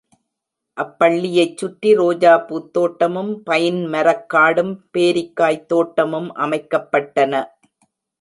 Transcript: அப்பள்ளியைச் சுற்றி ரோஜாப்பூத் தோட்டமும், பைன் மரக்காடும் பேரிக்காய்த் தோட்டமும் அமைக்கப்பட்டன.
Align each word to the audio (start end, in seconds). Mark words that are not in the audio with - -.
அப்பள்ளியைச் 0.77 1.57
சுற்றி 1.57 1.89
ரோஜாப்பூத் 1.97 2.71
தோட்டமும், 2.71 3.43
பைன் 3.43 3.81
மரக்காடும் 3.93 4.73
பேரிக்காய்த் 4.93 5.65
தோட்டமும் 5.65 6.31
அமைக்கப்பட்டன. 6.37 7.43